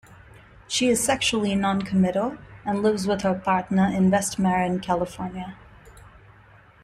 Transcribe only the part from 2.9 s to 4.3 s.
with her partner in